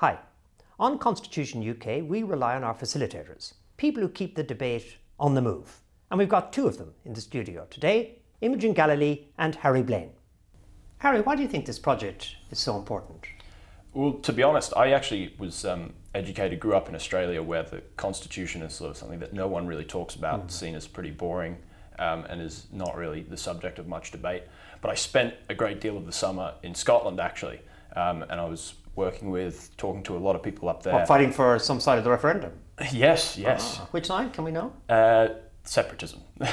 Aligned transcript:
Hi. 0.00 0.18
On 0.78 0.96
Constitution 0.96 1.60
UK, 1.60 2.02
we 2.08 2.22
rely 2.22 2.56
on 2.56 2.64
our 2.64 2.72
facilitators, 2.72 3.52
people 3.76 4.02
who 4.02 4.08
keep 4.08 4.34
the 4.34 4.42
debate 4.42 4.96
on 5.18 5.34
the 5.34 5.42
move. 5.42 5.82
And 6.10 6.16
we've 6.16 6.26
got 6.26 6.54
two 6.54 6.66
of 6.66 6.78
them 6.78 6.94
in 7.04 7.12
the 7.12 7.20
studio 7.20 7.66
today 7.68 8.16
Imogen 8.40 8.72
Galilee 8.72 9.26
and 9.36 9.56
Harry 9.56 9.82
Blaine. 9.82 10.12
Harry, 11.00 11.20
why 11.20 11.36
do 11.36 11.42
you 11.42 11.48
think 11.48 11.66
this 11.66 11.78
project 11.78 12.36
is 12.50 12.58
so 12.58 12.78
important? 12.78 13.26
Well, 13.92 14.14
to 14.14 14.32
be 14.32 14.42
honest, 14.42 14.72
I 14.74 14.92
actually 14.92 15.34
was 15.38 15.66
um, 15.66 15.92
educated, 16.14 16.60
grew 16.60 16.74
up 16.74 16.88
in 16.88 16.94
Australia 16.94 17.42
where 17.42 17.64
the 17.64 17.82
Constitution 17.98 18.62
is 18.62 18.72
sort 18.72 18.92
of 18.92 18.96
something 18.96 19.18
that 19.18 19.34
no 19.34 19.48
one 19.48 19.66
really 19.66 19.84
talks 19.84 20.14
about, 20.14 20.46
mm. 20.46 20.50
seen 20.50 20.74
as 20.76 20.86
pretty 20.86 21.10
boring, 21.10 21.58
um, 21.98 22.24
and 22.30 22.40
is 22.40 22.68
not 22.72 22.96
really 22.96 23.20
the 23.20 23.36
subject 23.36 23.78
of 23.78 23.86
much 23.86 24.12
debate. 24.12 24.44
But 24.80 24.92
I 24.92 24.94
spent 24.94 25.34
a 25.50 25.54
great 25.54 25.78
deal 25.78 25.98
of 25.98 26.06
the 26.06 26.12
summer 26.12 26.54
in 26.62 26.74
Scotland 26.74 27.20
actually, 27.20 27.60
um, 27.94 28.22
and 28.22 28.40
I 28.40 28.46
was 28.46 28.76
working 28.96 29.30
with, 29.30 29.76
talking 29.76 30.02
to 30.04 30.16
a 30.16 30.18
lot 30.18 30.36
of 30.36 30.42
people 30.42 30.68
up 30.68 30.82
there. 30.82 31.06
Fighting 31.06 31.32
for 31.32 31.58
some 31.58 31.80
side 31.80 31.98
of 31.98 32.04
the 32.04 32.10
referendum? 32.10 32.52
Yes, 32.92 33.36
yes. 33.36 33.78
Ah, 33.80 33.88
which 33.90 34.06
side? 34.06 34.32
Can 34.32 34.44
we 34.44 34.50
know? 34.50 34.72
Uh, 34.88 35.28
separatism. 35.64 36.20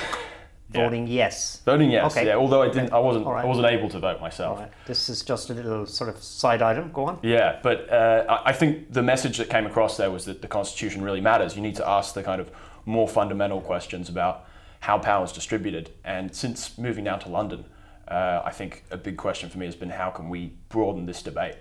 Voting 0.70 1.08
yes. 1.08 1.62
Voting 1.66 1.90
yes. 1.90 2.12
Okay. 2.12 2.28
Yeah. 2.28 2.36
Although 2.36 2.62
I 2.62 2.68
didn't, 2.68 2.92
I 2.92 3.00
wasn't, 3.00 3.26
right. 3.26 3.46
I 3.46 3.48
wasn't 3.48 3.68
able 3.68 3.88
to 3.90 4.00
vote 4.00 4.20
myself. 4.20 4.60
Right. 4.60 4.72
This 4.86 5.08
is 5.08 5.24
just 5.24 5.50
a 5.50 5.54
little 5.54 5.86
sort 5.86 6.10
of 6.10 6.22
side 6.22 6.62
item. 6.62 6.92
Go 6.92 7.06
on. 7.06 7.20
Yeah, 7.24 7.60
but 7.64 7.90
uh, 7.90 8.42
I 8.46 8.52
think 8.52 8.92
the 8.92 9.02
message 9.02 9.38
that 9.38 9.50
came 9.50 9.66
across 9.66 9.96
there 9.96 10.12
was 10.12 10.26
that 10.26 10.42
the 10.42 10.48
constitution 10.48 11.02
really 11.02 11.22
matters. 11.22 11.56
You 11.56 11.62
need 11.62 11.78
to 11.78 11.88
ask 11.88 12.14
the 12.14 12.24
kind 12.24 12.42
of 12.42 12.52
more 12.86 13.08
fundamental 13.08 13.62
questions 13.62 14.10
about 14.10 14.46
how 14.82 14.98
power 14.98 15.24
is 15.24 15.32
distributed. 15.32 15.92
And 16.04 16.36
since 16.36 16.78
moving 16.78 17.06
down 17.06 17.20
to 17.22 17.30
London, 17.30 17.64
uh, 18.10 18.42
I 18.44 18.52
think 18.52 18.84
a 18.92 18.98
big 18.98 19.16
question 19.16 19.50
for 19.50 19.58
me 19.58 19.66
has 19.66 19.76
been 19.76 19.90
how 19.90 20.10
can 20.10 20.30
we 20.30 20.54
broaden 20.68 21.06
this 21.06 21.22
debate. 21.22 21.56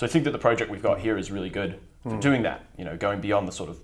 So 0.00 0.06
I 0.06 0.08
think 0.08 0.24
that 0.24 0.30
the 0.30 0.38
project 0.38 0.70
we've 0.70 0.82
got 0.82 0.98
here 0.98 1.18
is 1.18 1.30
really 1.30 1.50
good 1.50 1.78
for 2.02 2.12
mm. 2.12 2.20
doing 2.22 2.40
that. 2.44 2.64
You 2.78 2.86
know, 2.86 2.96
going 2.96 3.20
beyond 3.20 3.46
the 3.46 3.52
sort 3.52 3.68
of 3.68 3.78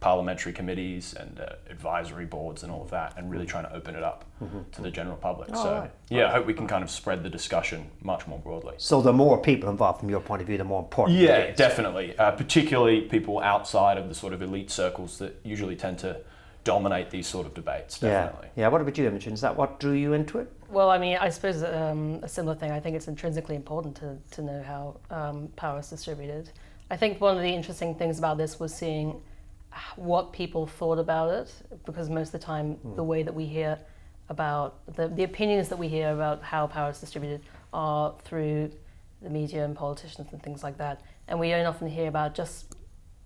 parliamentary 0.00 0.52
committees 0.52 1.14
and 1.14 1.40
uh, 1.40 1.54
advisory 1.70 2.26
boards 2.26 2.62
and 2.62 2.70
all 2.70 2.82
of 2.82 2.90
that, 2.90 3.14
and 3.16 3.30
really 3.30 3.46
trying 3.46 3.64
to 3.64 3.74
open 3.74 3.94
it 3.94 4.02
up 4.02 4.26
mm-hmm. 4.44 4.58
to 4.70 4.82
the 4.82 4.90
general 4.90 5.16
public. 5.16 5.48
Oh, 5.50 5.62
so, 5.62 5.72
right. 5.72 5.90
yeah, 6.10 6.28
I 6.28 6.32
hope 6.32 6.44
we 6.44 6.52
can 6.52 6.66
kind 6.66 6.84
of 6.84 6.90
spread 6.90 7.22
the 7.22 7.30
discussion 7.30 7.90
much 8.02 8.26
more 8.26 8.38
broadly. 8.38 8.74
So, 8.76 9.00
the 9.00 9.14
more 9.14 9.40
people 9.40 9.70
involved 9.70 10.00
from 10.00 10.10
your 10.10 10.20
point 10.20 10.42
of 10.42 10.46
view, 10.46 10.58
the 10.58 10.64
more 10.64 10.82
important. 10.82 11.18
Yeah, 11.18 11.52
definitely. 11.52 12.18
Uh, 12.18 12.32
particularly 12.32 13.00
people 13.00 13.40
outside 13.40 13.96
of 13.96 14.10
the 14.10 14.14
sort 14.14 14.34
of 14.34 14.42
elite 14.42 14.70
circles 14.70 15.16
that 15.20 15.40
usually 15.42 15.76
tend 15.76 15.98
to 16.00 16.20
dominate 16.64 17.10
these 17.10 17.26
sort 17.26 17.46
of 17.46 17.54
debates. 17.54 17.98
Definitely. 17.98 18.48
Yeah. 18.56 18.64
Yeah. 18.64 18.68
What 18.68 18.80
about 18.80 18.96
you, 18.98 19.06
Imogen? 19.06 19.32
Is 19.32 19.40
that 19.40 19.56
what 19.56 19.80
drew 19.80 19.92
you 19.92 20.12
into 20.12 20.38
it? 20.38 20.52
Well, 20.68 20.90
I 20.90 20.98
mean, 20.98 21.18
I 21.20 21.28
suppose 21.28 21.62
um, 21.62 22.20
a 22.22 22.28
similar 22.28 22.54
thing. 22.54 22.70
I 22.70 22.80
think 22.80 22.96
it's 22.96 23.08
intrinsically 23.08 23.56
important 23.56 23.96
to 23.96 24.16
to 24.32 24.42
know 24.42 24.62
how 24.62 25.00
um, 25.10 25.48
power 25.56 25.80
is 25.80 25.88
distributed. 25.88 26.50
I 26.90 26.96
think 26.96 27.20
one 27.20 27.36
of 27.36 27.42
the 27.42 27.50
interesting 27.50 27.94
things 27.94 28.18
about 28.18 28.38
this 28.38 28.60
was 28.60 28.74
seeing 28.74 29.20
what 29.96 30.32
people 30.32 30.66
thought 30.66 30.98
about 30.98 31.30
it, 31.30 31.52
because 31.86 32.10
most 32.10 32.28
of 32.28 32.32
the 32.32 32.46
time, 32.46 32.76
mm. 32.76 32.94
the 32.96 33.04
way 33.04 33.22
that 33.22 33.34
we 33.34 33.46
hear 33.46 33.78
about 34.28 34.78
the, 34.94 35.08
the 35.08 35.24
opinions 35.24 35.68
that 35.68 35.78
we 35.78 35.88
hear 35.88 36.12
about 36.12 36.42
how 36.42 36.66
power 36.66 36.90
is 36.90 36.98
distributed 36.98 37.40
are 37.72 38.14
through 38.24 38.70
the 39.22 39.30
media 39.30 39.64
and 39.64 39.74
politicians 39.74 40.28
and 40.32 40.42
things 40.42 40.62
like 40.62 40.76
that. 40.78 41.00
And 41.28 41.38
we 41.38 41.48
don't 41.48 41.64
often 41.66 41.88
hear 41.88 42.08
about 42.08 42.34
just 42.34 42.71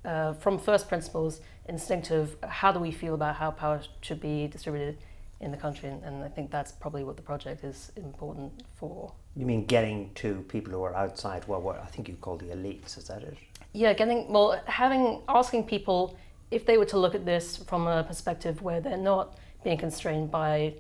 uh, 0.07 0.33
from 0.35 0.59
first 0.59 0.89
principles, 0.89 1.41
instinctive, 1.69 2.37
how 2.49 2.73
do 2.73 2.79
we 2.79 2.93
feel 2.93 3.15
about 3.15 3.35
how 3.37 3.51
power 3.51 3.81
should 4.01 4.21
be 4.21 4.47
distributed 4.47 4.99
in 5.41 5.51
the 5.51 5.57
country? 5.57 5.89
And, 5.89 6.03
and 6.05 6.25
I 6.25 6.29
think 6.29 6.51
that's 6.51 6.73
probably 6.73 7.05
what 7.05 7.17
the 7.17 7.23
project 7.23 7.65
is 7.65 7.93
important 7.97 8.53
for. 8.79 9.13
You 9.35 9.45
mean 9.45 9.67
getting 9.67 10.11
to 10.15 10.45
people 10.49 10.73
who 10.73 10.83
are 10.83 10.95
outside, 10.95 11.47
well, 11.49 11.61
what 11.61 11.81
I 11.83 11.87
think 11.87 12.09
you 12.09 12.15
call 12.15 12.37
the 12.37 12.47
elites, 12.47 12.97
is 12.97 13.09
that 13.09 13.23
it? 13.23 13.37
Yeah, 13.73 13.93
getting, 13.93 14.33
well, 14.33 14.59
having, 14.67 15.23
asking 15.29 15.65
people 15.65 16.17
if 16.51 16.65
they 16.65 16.79
were 16.79 16.87
to 16.87 16.99
look 16.99 17.15
at 17.15 17.27
this 17.27 17.57
from 17.57 17.87
a 17.89 18.05
perspective 18.05 18.63
where 18.63 18.81
they're 18.81 18.97
not 18.97 19.37
being 19.65 19.77
constrained 19.77 20.31
by 20.31 20.75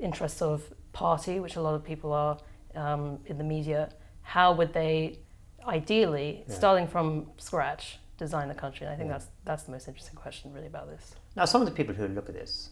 interests 0.00 0.42
of 0.42 0.62
party, 0.92 1.38
which 1.38 1.54
a 1.54 1.62
lot 1.62 1.74
of 1.74 1.84
people 1.84 2.12
are 2.12 2.36
um, 2.74 3.20
in 3.26 3.38
the 3.38 3.44
media, 3.44 3.90
how 4.22 4.52
would 4.52 4.72
they 4.72 5.20
ideally, 5.66 6.44
yeah. 6.48 6.54
starting 6.54 6.88
from 6.88 7.30
scratch, 7.36 7.98
design 8.20 8.46
the 8.48 8.54
country? 8.54 8.86
And 8.86 8.94
I 8.94 8.96
think 8.96 9.08
yeah. 9.08 9.18
that's 9.18 9.28
that's 9.44 9.62
the 9.64 9.72
most 9.72 9.88
interesting 9.88 10.14
question, 10.14 10.52
really, 10.52 10.68
about 10.68 10.88
this. 10.88 11.14
Now, 11.34 11.46
some 11.46 11.60
of 11.60 11.66
the 11.66 11.74
people 11.74 11.94
who 11.94 12.06
look 12.06 12.28
at 12.28 12.34
this, 12.34 12.70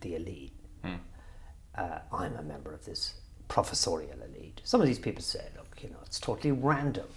the 0.00 0.14
elite, 0.14 0.54
mm. 0.82 0.98
uh, 1.76 1.98
I'm 2.10 2.34
a 2.36 2.42
member 2.42 2.72
of 2.72 2.84
this 2.86 3.14
professorial 3.48 4.18
elite. 4.22 4.62
Some 4.64 4.80
of 4.80 4.86
these 4.86 4.98
people 4.98 5.22
say, 5.22 5.44
look, 5.56 5.82
you 5.82 5.90
know, 5.90 6.00
it's 6.06 6.20
totally 6.20 6.52
random 6.52 7.08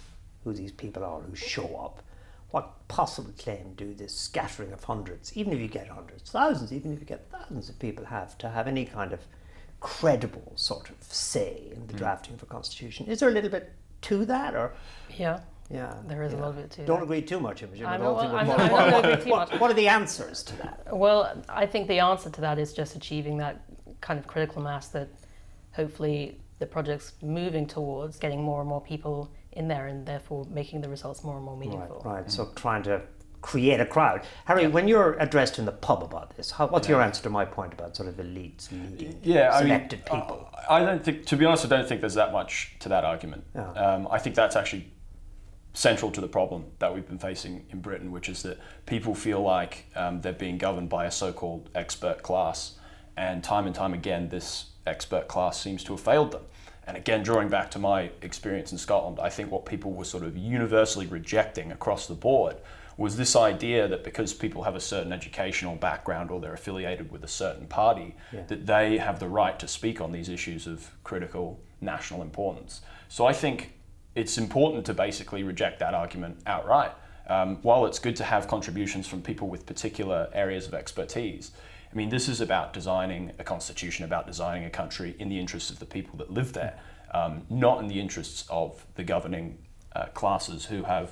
who 0.44 0.52
these 0.52 0.72
people 0.72 1.04
are 1.04 1.20
who 1.20 1.34
show 1.34 1.76
up 1.76 2.02
what 2.50 2.86
possible 2.88 3.32
claim 3.38 3.72
do 3.76 3.94
this 3.94 4.14
scattering 4.14 4.72
of 4.72 4.84
hundreds, 4.84 5.34
even 5.36 5.54
if 5.54 5.58
you 5.58 5.68
get 5.68 5.88
hundreds, 5.88 6.30
thousands, 6.30 6.70
even 6.70 6.92
if 6.92 7.00
you 7.00 7.06
get 7.06 7.30
thousands 7.30 7.70
of 7.70 7.78
people 7.78 8.04
have 8.04 8.36
to 8.36 8.48
have 8.50 8.66
any 8.68 8.84
kind 8.84 9.12
of 9.12 9.20
credible 9.80 10.52
sort 10.54 10.90
of 10.90 10.96
say 11.02 11.70
in 11.74 11.86
the 11.86 11.94
mm. 11.94 11.98
drafting 11.98 12.34
of 12.34 12.42
a 12.42 12.46
constitution? 12.46 13.06
Is 13.06 13.20
there 13.20 13.28
a 13.28 13.32
little 13.32 13.50
bit 13.50 13.72
to 14.02 14.24
that, 14.26 14.54
or 14.54 14.74
yeah? 15.16 15.40
Yeah, 15.70 15.94
there 16.06 16.22
is 16.22 16.32
yeah. 16.32 16.38
a 16.38 16.40
little 16.40 16.52
bit 16.52 16.70
to. 16.72 16.84
Don't 16.84 16.98
that. 16.98 17.04
agree 17.04 17.22
too 17.22 17.40
much, 17.40 17.62
Imogen. 17.62 17.86
I'm, 17.86 18.00
well, 18.00 18.18
I'm, 18.18 18.50
I'm 18.50 18.90
not 18.90 19.04
agree 19.04 19.24
too 19.24 19.30
much. 19.30 19.52
What 19.58 19.70
are 19.70 19.74
the 19.74 19.88
answers 19.88 20.42
to 20.44 20.56
that? 20.58 20.86
Well, 20.92 21.42
I 21.48 21.66
think 21.66 21.88
the 21.88 22.00
answer 22.00 22.30
to 22.30 22.40
that 22.42 22.58
is 22.58 22.72
just 22.72 22.94
achieving 22.96 23.38
that 23.38 23.62
kind 24.00 24.18
of 24.18 24.26
critical 24.26 24.60
mass 24.60 24.88
that 24.88 25.08
hopefully 25.72 26.40
the 26.58 26.66
project's 26.66 27.14
moving 27.22 27.66
towards, 27.66 28.18
getting 28.18 28.42
more 28.42 28.60
and 28.60 28.68
more 28.68 28.80
people 28.80 29.32
in 29.52 29.68
there 29.68 29.86
and 29.86 30.06
therefore 30.06 30.46
making 30.50 30.80
the 30.80 30.88
results 30.88 31.24
more 31.24 31.36
and 31.36 31.44
more 31.44 31.56
meaningful. 31.56 32.02
Right, 32.04 32.20
right. 32.20 32.30
so 32.30 32.50
trying 32.54 32.82
to 32.84 33.02
create 33.40 33.80
a 33.80 33.86
crowd. 33.86 34.22
Harry, 34.44 34.62
yeah. 34.62 34.68
when 34.68 34.86
you're 34.86 35.14
addressed 35.18 35.58
in 35.58 35.64
the 35.64 35.72
pub 35.72 36.02
about 36.02 36.36
this, 36.36 36.50
how, 36.52 36.68
what's 36.68 36.88
yeah. 36.88 36.94
your 36.94 37.02
answer 37.02 37.22
to 37.24 37.30
my 37.30 37.44
point 37.44 37.72
about 37.72 37.96
sort 37.96 38.08
of 38.08 38.16
elites 38.16 38.70
leading 38.70 39.18
yeah, 39.22 39.58
selected 39.58 40.02
I 40.10 40.14
mean, 40.14 40.22
people? 40.22 40.48
I 40.70 40.84
don't 40.84 41.04
think, 41.04 41.26
to 41.26 41.36
be 41.36 41.44
honest, 41.44 41.64
I 41.64 41.68
don't 41.68 41.88
think 41.88 42.00
there's 42.00 42.14
that 42.14 42.32
much 42.32 42.76
to 42.80 42.88
that 42.90 43.04
argument. 43.04 43.44
Yeah. 43.54 43.70
Um, 43.72 44.08
I 44.10 44.18
think 44.18 44.36
that's 44.36 44.54
actually 44.56 44.92
central 45.74 46.10
to 46.10 46.20
the 46.20 46.28
problem 46.28 46.64
that 46.78 46.94
we've 46.94 47.06
been 47.06 47.18
facing 47.18 47.64
in 47.70 47.80
Britain, 47.80 48.12
which 48.12 48.28
is 48.28 48.42
that 48.42 48.58
people 48.86 49.14
feel 49.14 49.40
like 49.42 49.86
um, 49.96 50.20
they're 50.20 50.32
being 50.32 50.58
governed 50.58 50.88
by 50.88 51.06
a 51.06 51.10
so-called 51.10 51.70
expert 51.74 52.22
class, 52.22 52.78
and 53.16 53.42
time 53.42 53.66
and 53.66 53.74
time 53.74 53.94
again, 53.94 54.28
this 54.28 54.66
expert 54.86 55.28
class 55.28 55.60
seems 55.60 55.82
to 55.84 55.92
have 55.92 56.00
failed 56.00 56.32
them. 56.32 56.42
And 56.86 56.96
again, 56.96 57.22
drawing 57.22 57.48
back 57.48 57.70
to 57.72 57.78
my 57.78 58.10
experience 58.22 58.72
in 58.72 58.78
Scotland, 58.78 59.18
I 59.20 59.28
think 59.28 59.50
what 59.50 59.64
people 59.64 59.92
were 59.92 60.04
sort 60.04 60.24
of 60.24 60.36
universally 60.36 61.06
rejecting 61.06 61.70
across 61.70 62.06
the 62.06 62.14
board 62.14 62.56
was 62.96 63.16
this 63.16 63.36
idea 63.36 63.88
that 63.88 64.04
because 64.04 64.34
people 64.34 64.64
have 64.64 64.74
a 64.74 64.80
certain 64.80 65.12
educational 65.12 65.76
background 65.76 66.30
or 66.30 66.40
they're 66.40 66.52
affiliated 66.52 67.10
with 67.10 67.24
a 67.24 67.28
certain 67.28 67.66
party, 67.66 68.14
yeah. 68.32 68.42
that 68.48 68.66
they 68.66 68.98
have 68.98 69.18
the 69.18 69.28
right 69.28 69.58
to 69.58 69.68
speak 69.68 70.00
on 70.00 70.12
these 70.12 70.28
issues 70.28 70.66
of 70.66 70.90
critical 71.04 71.60
national 71.80 72.20
importance. 72.20 72.82
So 73.08 73.26
I 73.26 73.32
think 73.32 73.72
it's 74.14 74.38
important 74.38 74.84
to 74.86 74.94
basically 74.94 75.42
reject 75.42 75.80
that 75.80 75.94
argument 75.94 76.38
outright. 76.46 76.92
Um, 77.28 77.56
while 77.62 77.86
it's 77.86 77.98
good 77.98 78.16
to 78.16 78.24
have 78.24 78.48
contributions 78.48 79.06
from 79.06 79.22
people 79.22 79.48
with 79.48 79.64
particular 79.64 80.28
areas 80.34 80.66
of 80.66 80.74
expertise, 80.74 81.52
I 81.92 81.94
mean, 81.94 82.08
this 82.08 82.28
is 82.28 82.40
about 82.40 82.72
designing 82.72 83.32
a 83.38 83.44
constitution, 83.44 84.04
about 84.04 84.26
designing 84.26 84.64
a 84.64 84.70
country 84.70 85.14
in 85.18 85.28
the 85.28 85.38
interests 85.38 85.70
of 85.70 85.78
the 85.78 85.86
people 85.86 86.16
that 86.18 86.30
live 86.30 86.52
there, 86.52 86.78
um, 87.12 87.42
not 87.50 87.80
in 87.80 87.88
the 87.88 88.00
interests 88.00 88.44
of 88.48 88.84
the 88.94 89.04
governing 89.04 89.58
uh, 89.94 90.06
classes 90.06 90.64
who 90.64 90.82
have, 90.84 91.10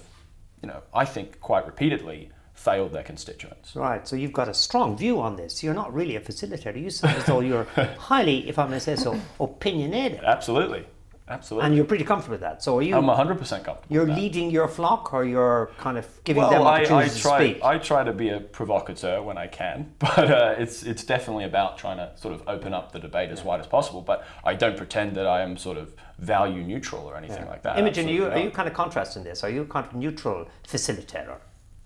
you 0.63 0.69
know, 0.69 0.83
I 0.95 1.05
think 1.05 1.39
quite 1.41 1.67
repeatedly 1.67 2.31
failed 2.55 2.93
their 2.93 3.03
constituents. 3.03 3.77
Right. 3.77 4.07
So 4.07 4.17
you've 4.17 4.33
got 4.33 4.49
a 4.49 4.55
strong 4.55 4.97
view 4.97 5.21
on 5.21 5.37
this. 5.37 5.63
You're 5.63 5.75
not 5.75 5.93
really 5.93 6.17
a 6.17 6.21
facilitator. 6.21 6.83
You 6.83 6.91
sound 6.91 7.17
as 7.17 7.25
though 7.27 7.41
you're 7.41 7.65
highly, 7.99 8.49
if 8.49 8.59
I 8.59 8.67
may 8.67 8.79
say 8.79 8.97
so, 8.97 9.19
opinionated. 9.39 10.21
Absolutely. 10.25 10.87
Absolutely. 11.31 11.67
And 11.67 11.77
you're 11.77 11.85
pretty 11.85 12.05
comfortable 12.05 12.35
with 12.35 12.41
that. 12.41 12.63
So 12.63 12.79
are 12.79 12.83
you? 12.83 12.97
I'm 12.97 13.05
100% 13.05 13.39
comfortable. 13.39 13.77
You're 13.89 14.07
leading 14.07 14.51
your 14.51 14.67
flock, 14.67 15.15
or 15.15 15.25
you're 15.25 15.71
kind 15.79 15.97
of 15.97 16.07
giving 16.25 16.43
well, 16.43 16.51
them 16.51 16.63
opportunities 16.63 17.25
I, 17.25 17.29
I 17.29 17.39
try, 17.39 17.45
to 17.45 17.53
speak. 17.53 17.65
I 17.65 17.79
try 17.79 18.05
to 18.05 18.13
be 18.13 18.31
a 18.31 18.41
provocateur 18.41 19.23
when 19.23 19.39
I 19.39 19.47
can, 19.47 19.95
but 19.99 20.31
uh, 20.31 20.55
it's 20.59 20.83
it's 20.83 21.05
definitely 21.05 21.45
about 21.45 21.79
trying 21.79 21.99
to 21.99 22.11
sort 22.17 22.35
of 22.35 22.43
open 22.49 22.75
up 22.75 22.91
the 22.93 22.99
debate 22.99 23.31
as 23.31 23.45
wide 23.45 23.61
as 23.61 23.69
possible. 23.69 24.03
But 24.03 24.27
I 24.45 24.55
don't 24.55 24.77
pretend 24.77 25.15
that 25.17 25.27
I 25.27 25.43
am 25.43 25.57
sort 25.57 25.79
of 25.79 25.95
value 26.19 26.63
neutral 26.63 27.05
or 27.05 27.17
anything 27.17 27.45
yeah. 27.45 27.51
like 27.51 27.63
that. 27.63 27.79
Imogen, 27.79 28.09
are 28.09 28.13
you, 28.13 28.27
are 28.27 28.39
you 28.39 28.51
kind 28.51 28.69
of 28.69 28.75
contrasting 28.75 29.23
this? 29.23 29.45
Are 29.45 29.51
you 29.51 29.65
kind 29.65 29.87
of 29.87 29.95
neutral 29.95 30.49
facilitator? 30.67 31.39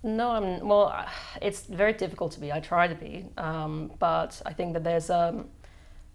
No, 0.02 0.30
I'm 0.30 0.66
well. 0.66 1.06
It's 1.40 1.66
very 1.66 1.92
difficult 1.92 2.32
to 2.32 2.40
be. 2.40 2.50
I 2.50 2.60
try 2.60 2.88
to 2.88 2.94
be, 2.94 3.26
um, 3.36 3.92
but 3.98 4.40
I 4.46 4.52
think 4.52 4.72
that 4.72 4.84
there's 4.84 5.10
um, 5.10 5.48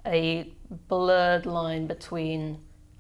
a 0.06 0.52
blurred 0.88 1.46
line 1.46 1.88
between 1.88 2.60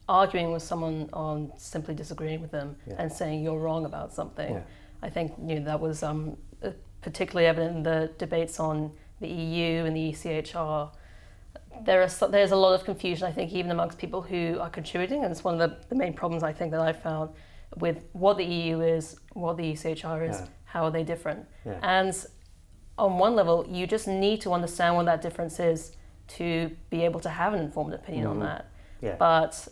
arguing 0.09 0.51
with 0.51 0.63
someone 0.63 1.09
on 1.13 1.51
simply 1.57 1.93
disagreeing 1.93 2.41
with 2.41 2.51
them 2.51 2.75
yeah. 2.87 2.95
and 2.97 3.11
saying 3.11 3.43
you're 3.43 3.59
wrong 3.59 3.85
about 3.85 4.11
something. 4.13 4.53
Yeah. 4.55 4.63
I 5.01 5.09
think 5.09 5.33
you 5.47 5.59
know, 5.59 5.65
that 5.65 5.79
was 5.79 6.03
um, 6.03 6.35
particularly 7.01 7.47
evident 7.47 7.77
in 7.77 7.83
the 7.83 8.11
debates 8.17 8.59
on 8.59 8.91
the 9.21 9.27
EU 9.29 9.85
and 9.85 9.95
the 9.95 10.11
ECHR. 10.11 10.91
There 11.85 12.01
is 12.03 12.19
there's 12.31 12.51
a 12.51 12.55
lot 12.55 12.73
of 12.73 12.83
confusion, 12.83 13.25
I 13.27 13.31
think, 13.31 13.53
even 13.53 13.71
amongst 13.71 13.97
people 13.97 14.21
who 14.21 14.57
are 14.59 14.69
contributing, 14.69 15.23
and 15.23 15.31
it's 15.31 15.43
one 15.43 15.61
of 15.61 15.61
the, 15.69 15.77
the 15.87 15.95
main 15.95 16.13
problems 16.13 16.43
I 16.43 16.51
think 16.51 16.71
that 16.71 16.81
I've 16.81 17.01
found. 17.01 17.29
with 17.77 18.03
what 18.13 18.35
the 18.37 18.43
EU 18.43 18.81
is, 18.81 19.15
what 19.33 19.55
the 19.57 19.73
ECHR 19.73 20.27
is, 20.29 20.37
Yeah. 20.39 20.47
how 20.63 20.81
are 20.85 20.91
they 20.91 21.03
different? 21.03 21.45
And 21.83 22.13
on 22.97 23.19
one 23.19 23.35
level, 23.35 23.65
you 23.69 23.85
just 23.87 24.07
need 24.07 24.41
to 24.41 24.53
understand 24.53 24.95
what 24.95 25.05
that 25.05 25.21
difference 25.21 25.59
is 25.59 25.95
to 26.39 26.75
be 26.89 27.05
able 27.05 27.19
to 27.19 27.29
have 27.29 27.53
an 27.53 27.59
informed 27.59 27.93
opinion 27.93 28.25
on 28.27 28.39
that. 28.39 28.61
Mm-hmm. 28.63 29.05
Yeah. 29.05 29.15
But 29.17 29.67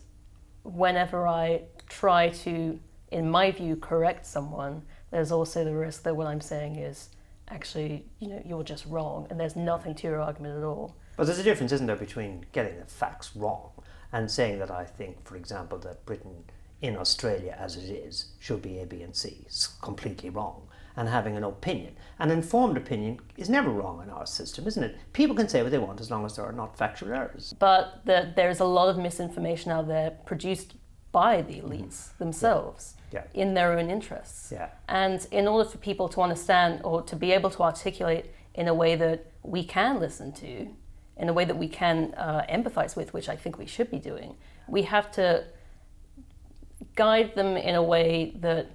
whenever 0.73 1.27
I 1.27 1.63
try 1.89 2.29
to, 2.29 2.79
in 3.11 3.29
my 3.29 3.51
view, 3.51 3.75
correct 3.75 4.25
someone, 4.25 4.83
there's 5.11 5.31
also 5.31 5.63
the 5.63 5.75
risk 5.75 6.03
that 6.03 6.15
what 6.15 6.27
I'm 6.27 6.41
saying 6.41 6.75
is 6.75 7.09
actually, 7.49 8.05
you 8.19 8.27
know, 8.27 8.41
you're 8.45 8.63
just 8.63 8.85
wrong, 8.85 9.27
and 9.29 9.39
there's 9.39 9.55
nothing 9.55 9.95
to 9.95 10.07
your 10.07 10.21
argument 10.21 10.57
at 10.57 10.63
all. 10.63 10.95
But 11.15 11.27
there's 11.27 11.39
a 11.39 11.43
difference, 11.43 11.71
isn't 11.71 11.87
there, 11.87 11.95
between 11.95 12.45
getting 12.51 12.79
the 12.79 12.85
facts 12.85 13.35
wrong 13.35 13.71
and 14.11 14.29
saying 14.29 14.59
that 14.59 14.71
I 14.71 14.83
think, 14.83 15.25
for 15.25 15.35
example, 15.35 15.77
that 15.79 16.05
Britain 16.05 16.43
in 16.81 16.97
Australia 16.97 17.55
as 17.57 17.75
it 17.75 17.89
is 17.89 18.27
should 18.39 18.61
be 18.61 18.79
A, 18.79 18.85
B, 18.85 19.01
and 19.01 19.15
C. 19.15 19.37
It's 19.45 19.67
completely 19.67 20.29
wrong. 20.29 20.66
And 20.97 21.07
having 21.07 21.37
an 21.37 21.43
opinion. 21.43 21.95
An 22.19 22.31
informed 22.31 22.75
opinion 22.75 23.19
is 23.37 23.49
never 23.49 23.69
wrong 23.69 24.01
in 24.03 24.09
our 24.09 24.25
system, 24.25 24.67
isn't 24.67 24.83
it? 24.83 24.97
People 25.13 25.35
can 25.35 25.47
say 25.47 25.61
what 25.61 25.71
they 25.71 25.77
want 25.77 26.01
as 26.01 26.09
long 26.09 26.25
as 26.25 26.35
there 26.35 26.45
are 26.45 26.51
not 26.51 26.75
factual 26.77 27.13
errors. 27.13 27.53
But 27.59 28.01
the, 28.05 28.33
there's 28.35 28.59
a 28.59 28.65
lot 28.65 28.89
of 28.89 28.97
misinformation 28.97 29.71
out 29.71 29.87
there 29.87 30.11
produced 30.25 30.73
by 31.11 31.41
the 31.43 31.61
elites 31.61 32.17
themselves 32.17 32.95
Mm-hmm. 32.95 33.15
Yeah. 33.15 33.23
in 33.41 33.53
their 33.53 33.79
own 33.79 33.89
interests. 33.89 34.51
Yeah. 34.51 34.67
And 34.89 35.25
in 35.31 35.47
order 35.47 35.69
for 35.69 35.77
people 35.77 36.09
to 36.09 36.19
understand 36.21 36.81
or 36.83 37.01
to 37.03 37.15
be 37.15 37.31
able 37.31 37.49
to 37.51 37.63
articulate 37.63 38.25
in 38.53 38.67
a 38.67 38.73
way 38.73 38.97
that 38.97 39.31
we 39.43 39.63
can 39.63 39.97
listen 40.01 40.33
to, 40.33 40.67
in 41.15 41.29
a 41.29 41.33
way 41.33 41.45
that 41.45 41.57
we 41.57 41.69
can 41.69 42.13
uh, 42.17 42.45
empathize 42.49 42.97
with, 42.97 43.13
which 43.13 43.29
I 43.29 43.37
think 43.37 43.57
we 43.57 43.65
should 43.65 43.89
be 43.89 43.97
doing, 43.99 44.35
we 44.67 44.81
have 44.81 45.09
to 45.11 45.45
guide 46.95 47.33
them 47.35 47.55
in 47.55 47.75
a 47.75 47.81
way 47.83 48.33
that 48.41 48.71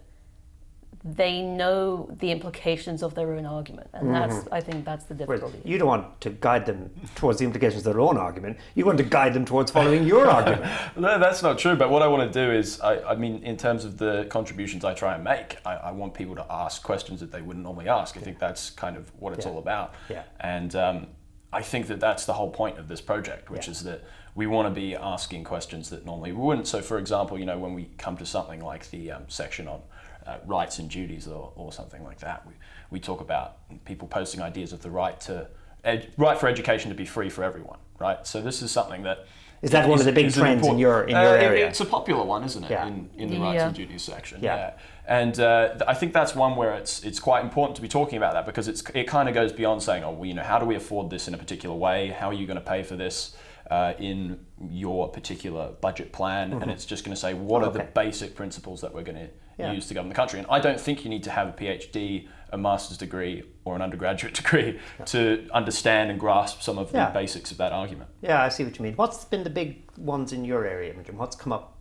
they 1.04 1.43
know 1.43 2.08
the 2.20 2.31
implications 2.31 3.02
of 3.02 3.14
their 3.16 3.34
own 3.34 3.44
argument. 3.44 3.88
And 3.93 4.14
that's, 4.14 4.46
I 4.52 4.60
think 4.60 4.84
that's 4.84 5.04
the 5.04 5.14
Whereas 5.14 5.40
difficulty. 5.40 5.69
you 5.69 5.76
don't 5.76 5.88
want 5.88 6.20
to 6.20 6.31
guide 6.31 6.64
them 6.64 6.90
towards 7.16 7.40
the 7.40 7.44
implications 7.44 7.84
of 7.84 7.93
their 7.93 8.00
own 8.00 8.16
argument. 8.16 8.58
You 8.76 8.87
want 8.87 8.99
to 8.99 9.04
guide 9.04 9.34
them 9.34 9.44
towards 9.44 9.72
following 9.72 10.04
your 10.06 10.28
argument. 10.31 10.70
No, 10.96 11.19
that's 11.19 11.43
not 11.43 11.58
true. 11.58 11.75
But 11.75 11.90
what 11.90 12.02
I 12.02 12.06
want 12.06 12.32
to 12.32 12.46
do 12.46 12.52
is, 12.52 12.81
I, 12.81 13.02
I 13.02 13.14
mean, 13.16 13.43
in 13.43 13.56
terms 13.56 13.84
of 13.84 13.99
the 13.99 14.26
contributions 14.31 14.84
I 14.84 14.94
try 14.94 15.14
and 15.16 15.25
make, 15.25 15.56
I, 15.66 15.75
I 15.75 15.90
want 15.90 16.14
people 16.14 16.37
to 16.37 16.46
ask 16.49 16.84
questions 16.84 17.19
that 17.19 17.32
they 17.32 17.43
wouldn't 17.43 17.64
normally 17.64 17.88
ask. 17.88 18.16
I 18.16 18.20
think 18.20 18.38
that's 18.38 18.70
kind 18.70 18.96
of 18.96 19.10
what 19.19 19.32
it's 19.32 19.44
Yeah. 19.44 19.52
all 19.52 19.58
about. 19.58 19.94
Yeah. 20.08 20.22
And 20.38 20.76
um, 20.76 21.06
I 21.52 21.62
think 21.62 21.88
that 21.88 21.98
that's 21.98 22.26
the 22.26 22.34
whole 22.34 22.50
point 22.50 22.78
of 22.78 22.87
this 22.87 23.00
project, 23.00 23.50
which 23.50 23.66
Yeah. 23.66 23.72
is 23.72 23.82
that 23.82 24.05
we 24.37 24.46
want 24.46 24.66
to 24.66 24.70
be 24.81 24.94
asking 24.94 25.43
questions 25.44 25.90
that 25.90 26.06
normally 26.06 26.31
we 26.32 26.38
wouldn't. 26.38 26.69
So, 26.69 26.81
for 26.81 26.96
example, 26.98 27.38
you 27.40 27.44
know, 27.44 27.58
when 27.58 27.75
we 27.75 27.90
come 27.98 28.16
to 28.19 28.25
something 28.25 28.60
like 28.64 28.88
the 28.90 29.10
um, 29.10 29.25
section 29.26 29.66
on 29.66 29.82
uh, 30.26 30.38
rights 30.46 30.78
and 30.78 30.88
duties 30.90 31.26
or, 31.26 31.52
or 31.56 31.72
something 31.72 32.02
like 32.04 32.19
that, 32.20 32.46
we, 32.46 32.52
we 32.90 33.00
talk 33.00 33.20
about 33.20 33.56
people 33.84 34.08
posting 34.08 34.40
ideas 34.40 34.72
of 34.72 34.80
the 34.82 34.90
right 34.90 35.20
to 35.22 35.48
ed- 35.84 36.12
right 36.16 36.38
for 36.38 36.48
education 36.48 36.88
to 36.90 36.94
be 36.96 37.04
free 37.04 37.28
for 37.30 37.42
everyone, 37.44 37.78
right? 37.98 38.26
So 38.26 38.40
this 38.40 38.62
is 38.62 38.70
something 38.70 39.02
that 39.02 39.26
Is 39.62 39.70
that 39.70 39.88
one 39.88 39.98
of 39.98 40.04
the 40.04 40.12
big 40.12 40.26
is 40.26 40.36
an 40.36 40.42
trends 40.42 40.66
in 40.66 40.78
your- 40.78 41.04
in 41.04 41.10
your 41.10 41.19
Uh, 41.20 41.34
it- 41.34 41.42
area? 41.42 41.69
It's 41.69 41.80
a 41.80 41.84
popular 41.86 42.24
one, 42.24 42.44
isn't 42.44 42.64
it? 42.64 42.70
Yeah. 42.70 42.86
In, 42.86 43.10
in 43.16 43.30
the 43.30 43.38
rights 43.40 43.62
and 43.62 43.74
duties 43.74 44.02
section. 44.02 44.40
Yeah. 44.42 44.72
And 45.06 45.38
uh, 45.40 45.69
th- 45.70 45.82
I 45.88 45.94
think 45.94 46.12
that's 46.12 46.34
one 46.36 46.54
where 46.54 46.74
it's 46.74 47.02
it's 47.04 47.19
quite 47.19 47.42
important 47.42 47.74
to 47.76 47.82
be 47.82 47.88
talking 47.88 48.16
about 48.19 48.34
that 48.34 48.46
because 48.46 48.69
it's 48.69 48.82
it 48.94 49.08
kind 49.08 49.28
of 49.28 49.34
goes 49.34 49.52
beyond 49.52 49.82
saying, 49.82 50.04
oh, 50.04 50.12
well, 50.12 50.26
you 50.26 50.34
know, 50.34 50.44
how 50.44 50.58
do 50.60 50.66
we 50.66 50.76
afford 50.76 51.10
this 51.10 51.26
in 51.28 51.34
a 51.34 51.38
particular 51.38 51.74
way? 51.74 52.08
How 52.10 52.28
are 52.28 52.32
you 52.40 52.46
going 52.46 52.58
to 52.64 52.64
pay 52.74 52.82
for 52.84 52.94
this 52.96 53.36
uh, 53.69 53.94
in 53.98 54.38
your 54.60 55.08
particular 55.10 55.72
budget 55.80 56.12
plan? 56.12 56.52
And 56.52 56.70
it's 56.70 56.84
just 56.84 57.04
going 57.04 57.14
to 57.14 57.20
say 57.20 57.34
what 57.34 57.64
are 57.64 57.70
the 57.72 57.80
Mm-hmm. 57.80 57.92
Basic 57.94 58.36
principles 58.36 58.80
that 58.82 58.94
we're 58.94 59.02
going 59.02 59.19
to 59.26 59.30
Yeah. 59.58 59.72
use 59.72 59.87
to 59.88 59.94
govern 59.94 60.08
the 60.08 60.14
country. 60.14 60.38
And 60.38 60.49
I 60.50 60.60
don't 60.60 60.81
think 60.81 61.04
you 61.04 61.10
need 61.10 61.22
to 61.25 61.31
have 61.31 61.49
a 61.49 61.52
PhD, 61.52 62.28
a 62.50 62.58
master's 62.58 62.96
degree, 62.99 63.43
or 63.64 63.76
an 63.76 63.82
undergraduate 63.82 64.34
degree 64.43 64.78
to 65.06 65.49
understand 65.52 66.10
and 66.10 66.19
grasp 66.19 66.62
some 66.62 66.78
of 66.78 66.90
the 66.93 66.99
Yeah. 66.99 67.10
basics 67.10 67.50
of 67.50 67.58
that 67.58 67.72
argument. 67.72 68.10
Yeah, 68.22 68.43
I 68.43 68.49
see 68.49 68.64
what 68.64 68.78
you 68.78 68.82
mean. 68.82 68.94
What's 68.94 69.25
been 69.25 69.44
the 69.44 69.50
big 69.50 69.82
ones 69.96 70.32
in 70.32 70.44
your 70.44 70.64
area, 70.66 70.93
Imogen? 70.93 71.16
What's 71.19 71.37
come 71.37 71.52
up 71.52 71.78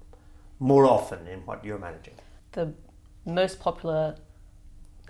more 0.59 0.85
often 0.85 1.25
in 1.27 1.39
what 1.45 1.63
you're 1.65 1.79
managing? 1.79 2.13
the 2.53 2.73
most 3.25 3.59
popular 3.61 4.13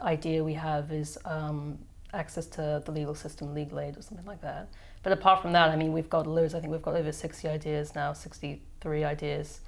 idea 0.02 0.44
we 0.44 0.54
have 0.54 0.92
is 0.92 1.18
um, 1.26 1.78
access 2.14 2.46
to 2.46 2.82
the 2.86 2.92
legal 2.92 3.16
system, 3.16 3.54
legal 3.54 3.80
aid, 3.80 3.98
or 3.98 4.02
something 4.02 4.26
like 4.26 4.42
that. 4.42 4.70
But 5.04 5.14
apart 5.14 5.42
from 5.42 5.52
that, 5.54 5.70
I 5.70 5.76
mean, 5.76 5.92
we've 5.92 6.10
got 6.10 6.28
loads. 6.28 6.54
I 6.54 6.60
think 6.60 6.72
we've 6.72 6.82
got 6.82 6.96
over 6.96 7.12
60 7.12 7.48
ideas 7.48 7.96
now, 7.96 8.14
63 8.14 9.04
ideas, 9.04 9.62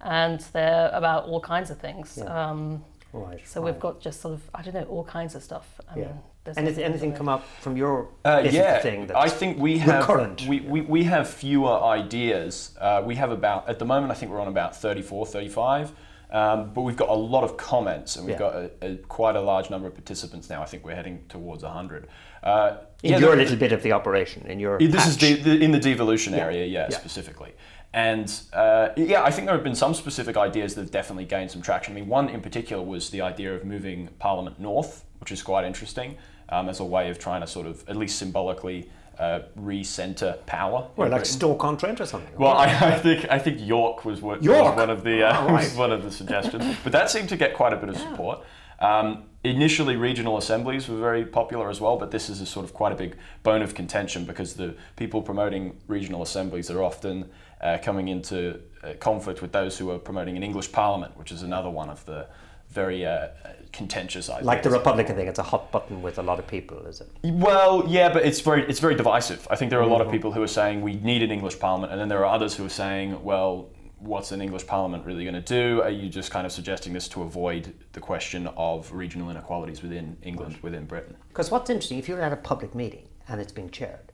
and 0.00 0.40
they're 0.52 0.90
about 0.92 1.24
all 1.26 1.40
kinds 1.40 1.70
of 1.70 1.78
things. 1.78 2.18
Yeah. 2.18 2.24
Um, 2.50 2.84
Right. 3.12 3.40
so 3.46 3.62
we've 3.62 3.80
got 3.80 4.00
just 4.00 4.20
sort 4.20 4.34
of, 4.34 4.42
I 4.54 4.60
don't 4.62 4.74
know, 4.74 4.82
all 4.84 5.04
kinds 5.04 5.34
of 5.34 5.42
stuff. 5.42 5.80
I 5.88 5.98
Yeah. 5.98 6.04
mean, 6.06 6.18
there's 6.44 6.58
Anything, 6.58 6.84
anything 6.84 7.12
come 7.14 7.28
up 7.28 7.44
from 7.60 7.76
your 7.76 8.08
Uh, 8.24 8.42
yeah, 8.44 8.78
thing? 8.80 9.06
That's 9.06 9.18
I 9.18 9.28
think 9.28 9.58
we 9.58 9.78
have 9.78 10.06
recurrent? 10.06 10.46
we, 10.46 10.60
we, 10.60 10.80
we 10.82 11.04
have 11.04 11.28
fewer 11.28 11.80
ideas. 11.82 12.76
Uh, 12.80 13.02
we 13.04 13.14
have 13.16 13.30
about 13.32 13.68
at 13.68 13.78
the 13.78 13.84
moment 13.86 14.12
I 14.12 14.14
think 14.14 14.30
we're 14.32 14.40
on 14.40 14.48
about 14.48 14.76
34, 14.76 15.26
35. 15.26 15.92
Um, 16.30 16.72
but 16.74 16.82
we've 16.82 16.96
got 16.96 17.08
a 17.08 17.14
lot 17.14 17.44
of 17.44 17.56
comments 17.56 18.16
and 18.16 18.26
we've 18.26 18.34
Yeah. 18.34 18.38
got 18.38 18.54
a, 18.54 18.70
a, 18.82 18.96
quite 18.96 19.36
a 19.36 19.40
large 19.40 19.70
number 19.70 19.86
of 19.88 19.94
participants 19.94 20.50
now. 20.50 20.60
I 20.60 20.66
think 20.66 20.84
we're 20.84 20.94
heading 20.96 21.24
towards 21.28 21.62
100. 21.62 22.08
Uh, 22.46 22.76
in 23.02 23.10
yeah, 23.12 23.18
your 23.18 23.28
there- 23.30 23.38
little 23.44 23.56
bit 23.56 23.72
of 23.72 23.82
the 23.82 23.92
operation, 23.92 24.46
in 24.46 24.58
your 24.60 24.78
yeah, 24.80 24.88
This 24.90 25.06
is 25.06 25.16
patch. 25.16 25.20
de- 25.20 25.42
the, 25.42 25.64
in 25.64 25.70
the 25.72 25.78
devolution 25.80 26.32
area, 26.34 26.64
yeah, 26.64 26.86
Yeah. 26.90 26.96
specifically. 26.96 27.52
And 27.92 28.28
uh, 28.52 28.88
yeah, 28.96 29.22
I 29.28 29.30
think 29.30 29.46
there 29.46 29.54
have 29.54 29.64
been 29.64 29.74
some 29.74 29.94
specific 29.94 30.36
ideas 30.36 30.74
that 30.74 30.82
have 30.82 30.90
definitely 30.90 31.24
gained 31.24 31.50
some 31.50 31.62
traction. 31.62 31.94
I 31.94 32.00
mean, 32.00 32.08
one 32.08 32.28
in 32.28 32.40
particular 32.40 32.82
was 32.82 33.10
the 33.10 33.20
idea 33.22 33.54
of 33.54 33.64
moving 33.64 34.08
Parliament 34.18 34.60
north, 34.60 35.04
which 35.20 35.32
is 35.32 35.42
quite 35.42 35.64
interesting, 35.64 36.16
um, 36.50 36.68
as 36.68 36.78
a 36.80 36.84
way 36.84 37.10
of 37.10 37.18
trying 37.18 37.40
to 37.40 37.46
sort 37.46 37.66
of, 37.66 37.84
at 37.88 37.96
least 37.96 38.18
symbolically, 38.18 38.90
uh, 39.18 39.40
re-center 39.56 40.36
power. 40.46 40.88
Well, 40.96 41.08
like. 41.10 41.24
Stoke-on-Trent 41.26 42.00
or 42.00 42.06
something. 42.06 42.34
Well, 42.38 42.52
I, 42.52 42.66
I 42.66 42.98
think 42.98 43.26
I 43.30 43.38
think 43.38 43.60
York 43.60 44.04
was, 44.04 44.20
what, 44.20 44.42
York? 44.42 44.62
was 44.62 44.76
one 44.76 44.90
of 44.90 45.02
the 45.02 45.26
uh, 45.26 45.40
Oh, 45.40 45.46
right. 45.46 45.64
was 45.64 45.74
one 45.84 45.90
of 45.92 46.02
the 46.04 46.10
suggestions, 46.10 46.64
but 46.84 46.92
that 46.92 47.10
seemed 47.10 47.28
to 47.30 47.36
get 47.36 47.54
quite 47.54 47.72
a 47.72 47.76
bit 47.76 47.88
of 47.88 47.96
support. 47.96 48.40
Um, 48.80 49.24
initially, 49.44 49.96
regional 49.96 50.36
assemblies 50.36 50.88
were 50.88 50.98
very 50.98 51.24
popular 51.24 51.70
as 51.70 51.80
well, 51.80 51.96
but 51.96 52.10
this 52.10 52.28
is 52.28 52.40
a 52.40 52.46
sort 52.46 52.64
of 52.64 52.74
quite 52.74 52.92
a 52.92 52.96
big 52.96 53.16
bone 53.42 53.62
of 53.62 53.74
contention 53.74 54.24
because 54.24 54.54
the 54.54 54.74
people 54.96 55.22
promoting 55.22 55.76
regional 55.88 56.22
assemblies 56.22 56.70
are 56.70 56.82
often 56.82 57.30
uh, 57.60 57.78
coming 57.82 58.08
into 58.08 58.60
uh, 58.82 58.92
conflict 59.00 59.40
with 59.42 59.52
those 59.52 59.78
who 59.78 59.90
are 59.90 59.98
promoting 59.98 60.36
an 60.36 60.42
English 60.42 60.72
Parliament, 60.72 61.16
which 61.16 61.32
is 61.32 61.42
another 61.42 61.70
one 61.70 61.88
of 61.88 62.04
the 62.04 62.26
very 62.68 63.06
uh, 63.06 63.28
contentious 63.72 64.28
ideas. 64.28 64.44
like 64.44 64.62
the 64.62 64.70
Republican 64.70 65.16
thing, 65.16 65.28
it's 65.28 65.38
a 65.38 65.42
hot 65.42 65.70
button 65.70 66.02
with 66.02 66.18
a 66.18 66.22
lot 66.22 66.38
of 66.38 66.46
people, 66.46 66.84
is 66.86 67.00
it? 67.00 67.08
Well, 67.22 67.84
yeah, 67.86 68.12
but 68.12 68.26
it's 68.26 68.40
very 68.40 68.68
it's 68.68 68.80
very 68.80 68.94
divisive. 68.96 69.46
I 69.48 69.56
think 69.56 69.70
there 69.70 69.78
are 69.78 69.82
a 69.82 69.86
lot 69.86 70.00
of 70.00 70.08
Mm-hmm. 70.08 70.16
people 70.16 70.32
who 70.32 70.42
are 70.42 70.48
saying 70.48 70.82
we 70.82 70.96
need 70.96 71.22
an 71.22 71.30
English 71.30 71.58
Parliament, 71.58 71.92
and 71.92 72.00
then 72.00 72.08
there 72.08 72.18
are 72.24 72.34
others 72.34 72.54
who 72.56 72.66
are 72.66 72.76
saying, 72.84 73.22
well, 73.24 73.68
what's 73.98 74.32
an 74.32 74.40
English 74.42 74.66
Parliament 74.66 75.04
really 75.04 75.24
going 75.24 75.34
to 75.34 75.40
do? 75.40 75.82
Are 75.82 75.90
you 75.90 76.08
just 76.08 76.30
kind 76.30 76.46
of 76.46 76.52
suggesting 76.52 76.92
this 76.92 77.08
to 77.08 77.22
avoid 77.22 77.74
the 77.92 78.00
question 78.00 78.46
of 78.56 78.92
regional 78.92 79.30
inequalities 79.30 79.82
within 79.82 80.16
England, 80.22 80.58
within 80.62 80.84
Britain? 80.86 81.16
Because 81.28 81.50
what's 81.50 81.70
interesting, 81.70 81.98
if 81.98 82.08
you're 82.08 82.20
at 82.20 82.32
a 82.32 82.36
public 82.36 82.74
meeting 82.74 83.08
and 83.28 83.40
it's 83.40 83.52
being 83.52 83.70
chaired, 83.70 84.12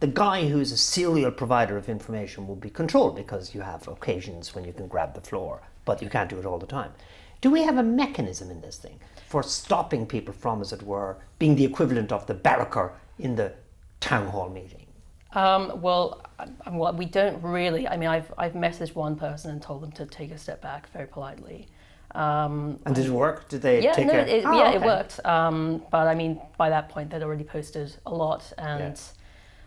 the 0.00 0.06
guy 0.06 0.48
who's 0.48 0.72
a 0.72 0.76
serial 0.76 1.30
provider 1.30 1.76
of 1.76 1.88
information 1.88 2.46
will 2.46 2.56
be 2.56 2.70
controlled 2.70 3.16
because 3.16 3.54
you 3.54 3.60
have 3.60 3.88
occasions 3.88 4.54
when 4.54 4.64
you 4.64 4.72
can 4.72 4.86
grab 4.86 5.14
the 5.14 5.20
floor, 5.20 5.60
but 5.84 6.00
you 6.00 6.08
can't 6.08 6.30
do 6.30 6.38
it 6.38 6.46
all 6.46 6.58
the 6.58 6.66
time. 6.66 6.92
Do 7.40 7.50
we 7.50 7.62
have 7.62 7.78
a 7.78 7.82
mechanism 7.82 8.50
in 8.50 8.60
this 8.60 8.78
thing 8.78 8.98
for 9.28 9.42
stopping 9.42 10.06
people 10.06 10.34
from, 10.34 10.60
as 10.60 10.72
it 10.72 10.82
were, 10.82 11.18
being 11.38 11.54
the 11.54 11.64
equivalent 11.64 12.12
of 12.12 12.26
the 12.26 12.34
barracker 12.34 12.94
in 13.18 13.36
the 13.36 13.52
town 14.00 14.28
hall 14.28 14.48
meeting? 14.48 14.87
Um, 15.32 15.80
well, 15.82 16.22
well, 16.70 16.92
we 16.94 17.04
don't 17.04 17.42
really. 17.42 17.86
I 17.86 17.96
mean, 17.96 18.08
I've, 18.08 18.32
I've 18.38 18.54
messaged 18.54 18.94
one 18.94 19.16
person 19.16 19.50
and 19.50 19.60
told 19.60 19.82
them 19.82 19.92
to 19.92 20.06
take 20.06 20.30
a 20.30 20.38
step 20.38 20.62
back 20.62 20.90
very 20.92 21.06
politely. 21.06 21.68
Um, 22.14 22.78
And 22.86 22.94
did 22.94 23.04
it 23.06 23.10
work? 23.10 23.48
Did 23.50 23.60
they 23.60 23.82
yeah, 23.82 23.92
take 23.92 24.06
no, 24.06 24.14
a... 24.14 24.22
it, 24.22 24.44
Oh, 24.46 24.58
yeah, 24.58 24.70
it 24.72 24.80
worked. 24.80 25.20
Um, 25.26 25.82
but 25.90 26.06
I 26.08 26.14
mean, 26.14 26.40
by 26.56 26.70
that 26.70 26.88
point, 26.88 27.10
they'd 27.10 27.22
already 27.22 27.44
posted 27.44 27.94
a 28.06 28.14
lot, 28.14 28.50
and 28.56 28.98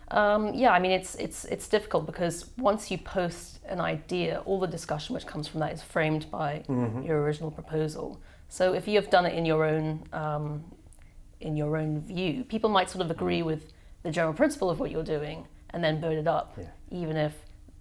um, 0.09 0.53
yeah, 0.55 0.71
I 0.71 0.79
mean, 0.79 0.91
it's 0.91 1.13
it's 1.15 1.45
it's 1.45 1.67
difficult 1.67 2.05
because 2.07 2.49
once 2.57 2.89
you 2.89 2.97
post 2.97 3.59
an 3.67 3.79
idea, 3.79 4.41
all 4.45 4.59
the 4.59 4.67
discussion 4.67 5.13
which 5.13 5.27
comes 5.27 5.47
from 5.47 5.59
that 5.59 5.71
is 5.73 5.83
framed 5.83 6.29
by 6.31 6.63
Mm-hmm. 6.67 7.03
your 7.03 7.21
original 7.21 7.51
proposal. 7.51 8.19
So 8.49 8.73
if 8.73 8.87
you 8.87 8.95
have 8.99 9.09
done 9.11 9.25
it 9.27 9.35
in 9.35 9.45
your 9.45 9.63
own 9.63 10.03
um, 10.11 10.63
in 11.39 11.55
your 11.55 11.77
own 11.77 12.01
view, 12.01 12.43
people 12.43 12.69
might 12.71 12.89
sort 12.89 13.01
of 13.05 13.07
Mm. 13.07 13.11
agree 13.11 13.43
with 13.43 13.71
the 14.03 14.09
general 14.11 14.33
principle 14.33 14.69
of 14.71 14.79
what 14.79 14.89
you're 14.89 15.03
doing 15.17 15.45
and 15.73 15.83
then 15.83 15.99
vote 16.01 16.17
it 16.17 16.27
up, 16.27 16.53
Yeah. 16.57 16.65
even 16.89 17.17
if 17.17 17.33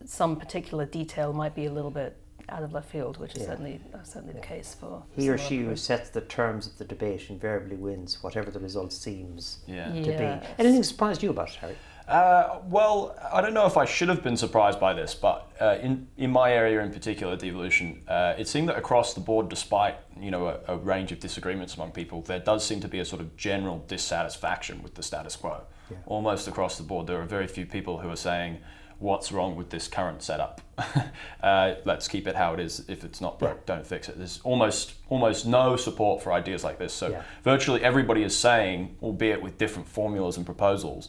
some 0.04 0.36
particular 0.36 0.86
detail 0.86 1.32
might 1.32 1.54
be 1.54 1.66
a 1.66 1.72
little 1.72 1.90
bit 1.90 2.16
out 2.48 2.62
of 2.62 2.72
left 2.72 2.88
field, 2.90 3.18
which 3.18 3.34
is 3.34 3.42
Yeah. 3.42 3.48
certainly 3.48 3.80
uh, 3.94 4.02
certainly 4.02 4.34
the 4.34 4.40
case 4.40 4.74
for 4.74 5.02
He 5.14 5.28
or 5.28 5.38
she 5.38 5.58
who 5.58 5.76
sets 5.76 6.10
the 6.10 6.20
terms 6.22 6.66
of 6.66 6.78
the 6.78 6.84
debate 6.84 7.30
invariably 7.30 7.76
wins, 7.76 8.22
whatever 8.22 8.50
the 8.50 8.58
result 8.60 8.92
seems 8.92 9.60
Yeah. 9.66 9.88
to 9.92 10.00
Yeah. 10.10 10.36
be. 10.40 10.46
Anything 10.58 10.82
surprised 10.82 11.22
you 11.22 11.30
about 11.30 11.50
it, 11.50 11.56
Harry? 11.56 11.76
Uh, 12.08 12.58
well, 12.68 13.14
I 13.32 13.40
don't 13.40 13.54
know 13.54 13.66
if 13.66 13.76
I 13.76 13.84
should 13.84 14.08
have 14.08 14.24
been 14.24 14.36
surprised 14.36 14.80
by 14.80 14.94
this, 14.94 15.14
but 15.14 15.46
uh, 15.60 15.78
in 15.80 16.08
in 16.16 16.30
my 16.32 16.52
area 16.52 16.80
in 16.82 16.90
particular, 16.92 17.36
devolution, 17.36 18.02
uh, 18.08 18.34
it 18.36 18.48
seemed 18.48 18.68
that 18.68 18.76
across 18.76 19.14
the 19.14 19.20
board, 19.20 19.48
despite 19.48 19.94
you 20.18 20.32
know 20.32 20.48
a, 20.48 20.58
a, 20.66 20.76
range 20.76 21.12
of 21.12 21.20
disagreements 21.20 21.76
among 21.76 21.92
people, 21.92 22.22
there 22.22 22.40
does 22.40 22.64
seem 22.64 22.80
to 22.80 22.88
be 22.88 22.98
a 22.98 23.04
sort 23.04 23.20
of 23.20 23.36
general 23.36 23.84
dissatisfaction 23.86 24.82
with 24.82 24.96
the 24.96 25.04
status 25.04 25.36
quo. 25.36 25.60
Yeah. 25.90 25.96
Almost 26.06 26.48
across 26.48 26.76
the 26.76 26.82
board, 26.82 27.06
there 27.06 27.20
are 27.20 27.24
very 27.24 27.46
few 27.46 27.66
people 27.66 27.98
who 27.98 28.10
are 28.10 28.16
saying, 28.16 28.58
"What's 28.98 29.32
wrong 29.32 29.56
with 29.56 29.70
this 29.70 29.88
current 29.88 30.22
setup? 30.22 30.60
Uh, 31.42 31.76
let's 31.86 32.06
keep 32.06 32.28
it 32.28 32.36
how 32.36 32.52
it 32.52 32.60
is. 32.60 32.84
If 32.86 33.02
it's 33.02 33.18
not 33.18 33.38
broke, 33.38 33.62
yeah. 33.66 33.74
don't 33.74 33.86
fix 33.86 34.10
it." 34.10 34.18
There's 34.18 34.40
almost 34.44 34.94
almost 35.08 35.46
no 35.46 35.76
support 35.76 36.22
for 36.22 36.32
ideas 36.32 36.62
like 36.62 36.78
this. 36.78 36.92
So 36.92 37.08
yeah. 37.08 37.22
virtually 37.42 37.82
everybody 37.82 38.22
is 38.22 38.36
saying, 38.36 38.94
albeit 39.02 39.40
with 39.40 39.56
different 39.56 39.88
formulas 39.88 40.36
and 40.36 40.44
proposals 40.44 41.08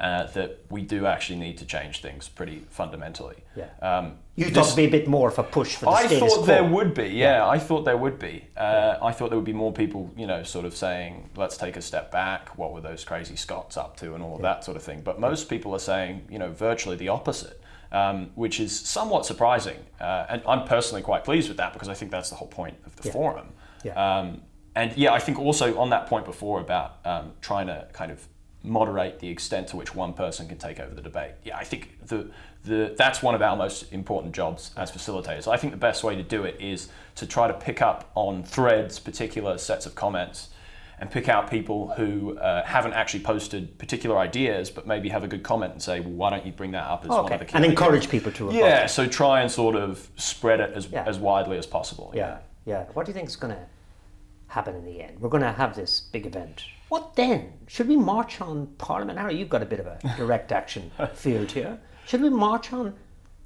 uh, 0.00 0.24
that 0.28 0.60
we 0.70 0.82
do 0.82 1.06
actually 1.06 1.38
need 1.38 1.58
to 1.58 1.64
change 1.64 2.00
things 2.00 2.28
pretty 2.28 2.64
fundamentally. 2.70 3.36
Yeah. 3.56 3.68
Um, 3.82 4.18
you 4.36 4.44
thought 4.50 4.66
there'd 4.66 4.76
be 4.76 4.84
a 4.84 5.00
bit 5.00 5.08
more 5.08 5.28
of 5.28 5.38
a 5.38 5.42
push 5.42 5.74
for 5.74 5.86
the 5.86 5.90
I 5.90 6.06
thought 6.06 6.30
quo. 6.30 6.46
there 6.46 6.62
would 6.62 6.94
be. 6.94 7.08
Yeah, 7.08 7.38
yeah, 7.38 7.48
I 7.48 7.58
thought 7.58 7.84
there 7.84 7.96
would 7.96 8.18
be. 8.18 8.44
Uh, 8.56 8.60
yeah. 8.60 8.98
I 9.02 9.10
thought 9.10 9.30
there 9.30 9.38
would 9.38 9.44
be 9.44 9.52
more 9.52 9.72
people, 9.72 10.12
you 10.16 10.28
know, 10.28 10.44
sort 10.44 10.64
of 10.64 10.76
saying, 10.76 11.30
"Let's 11.36 11.56
take 11.56 11.76
a 11.76 11.82
step 11.82 12.12
back. 12.12 12.56
What 12.56 12.72
were 12.72 12.80
those 12.80 13.04
crazy 13.04 13.34
Scots 13.34 13.76
up 13.76 13.96
to?" 13.96 14.14
and 14.14 14.22
all 14.22 14.34
of 14.36 14.40
yeah. 14.40 14.54
that 14.54 14.64
sort 14.64 14.76
of 14.76 14.84
thing. 14.84 15.00
But 15.00 15.18
most 15.18 15.48
people 15.48 15.74
are 15.74 15.80
saying, 15.80 16.26
you 16.30 16.38
know, 16.38 16.52
virtually 16.52 16.96
the 16.96 17.08
opposite. 17.08 17.60
Um, 17.90 18.32
which 18.34 18.60
is 18.60 18.78
somewhat 18.78 19.24
surprising, 19.24 19.78
uh, 19.98 20.26
and 20.28 20.42
I'm 20.46 20.64
personally 20.64 21.00
quite 21.00 21.24
pleased 21.24 21.48
with 21.48 21.56
that 21.56 21.72
because 21.72 21.88
I 21.88 21.94
think 21.94 22.10
that's 22.10 22.28
the 22.28 22.36
whole 22.36 22.48
point 22.48 22.76
of 22.84 22.94
the 22.96 23.10
forum. 23.10 23.48
Yeah. 23.82 23.94
Um, 23.94 24.42
and 24.74 24.94
yeah, 24.94 25.14
I 25.14 25.18
think 25.18 25.38
also 25.38 25.78
on 25.78 25.88
that 25.88 26.06
point 26.06 26.26
before 26.26 26.60
about 26.60 26.98
um, 27.06 27.32
trying 27.40 27.68
to 27.68 27.88
kind 27.94 28.12
of 28.12 28.28
moderate 28.62 29.20
the 29.20 29.28
extent 29.28 29.68
to 29.68 29.76
which 29.76 29.94
one 29.94 30.12
person 30.12 30.48
can 30.48 30.58
take 30.58 30.80
over 30.80 30.94
the 30.94 31.02
debate. 31.02 31.32
Yeah, 31.44 31.56
I 31.56 31.64
think 31.64 32.06
the, 32.06 32.30
the, 32.64 32.94
that's 32.96 33.22
one 33.22 33.34
of 33.34 33.42
our 33.42 33.56
most 33.56 33.92
important 33.92 34.34
jobs 34.34 34.72
as 34.76 34.90
facilitators. 34.90 35.46
I 35.46 35.56
think 35.56 35.72
the 35.72 35.78
best 35.78 36.02
way 36.04 36.16
to 36.16 36.22
do 36.22 36.44
it 36.44 36.60
is 36.60 36.88
to 37.16 37.26
try 37.26 37.48
to 37.48 37.54
pick 37.54 37.80
up 37.82 38.10
on 38.14 38.42
threads, 38.42 38.98
particular 38.98 39.58
sets 39.58 39.86
of 39.86 39.94
comments, 39.94 40.48
and 41.00 41.08
pick 41.08 41.28
out 41.28 41.48
people 41.48 41.92
who 41.94 42.36
uh, 42.38 42.64
haven't 42.64 42.92
actually 42.92 43.20
posted 43.20 43.78
particular 43.78 44.18
ideas, 44.18 44.68
but 44.68 44.84
maybe 44.86 45.08
have 45.08 45.22
a 45.22 45.28
good 45.28 45.44
comment 45.44 45.72
and 45.72 45.80
say, 45.80 46.00
well, 46.00 46.10
why 46.10 46.30
don't 46.30 46.44
you 46.44 46.50
bring 46.50 46.72
that 46.72 46.84
up 46.84 47.04
as 47.04 47.10
okay. 47.10 47.22
one 47.22 47.32
of 47.32 47.38
the 47.38 47.44
key 47.44 47.52
And 47.54 47.64
ideas? 47.64 47.80
encourage 47.80 48.08
people 48.10 48.32
to 48.32 48.52
Yeah, 48.52 48.86
so 48.86 49.06
try 49.06 49.40
and 49.40 49.50
sort 49.50 49.76
of 49.76 50.08
spread 50.16 50.58
it 50.58 50.72
as, 50.74 50.88
yeah. 50.88 51.04
as 51.06 51.20
widely 51.20 51.56
as 51.56 51.66
possible. 51.66 52.12
Yeah, 52.16 52.38
yeah. 52.66 52.86
What 52.94 53.06
do 53.06 53.10
you 53.10 53.14
think 53.14 53.28
is 53.28 53.36
going 53.36 53.54
to 53.54 53.62
happen 54.48 54.74
in 54.74 54.84
the 54.84 55.00
end? 55.00 55.20
We're 55.20 55.28
going 55.28 55.44
to 55.44 55.52
have 55.52 55.76
this 55.76 56.00
big 56.00 56.26
event 56.26 56.64
what 56.88 57.14
then? 57.16 57.52
Should 57.66 57.88
we 57.88 57.96
march 57.96 58.40
on 58.40 58.66
Parliament? 58.78 59.18
Harry, 59.18 59.36
you've 59.36 59.48
got 59.48 59.62
a 59.62 59.66
bit 59.66 59.80
of 59.80 59.86
a 59.86 59.98
direct 60.16 60.52
action 60.52 60.90
field 61.14 61.52
here. 61.52 61.78
Should 62.06 62.22
we 62.22 62.30
march 62.30 62.72
on 62.72 62.94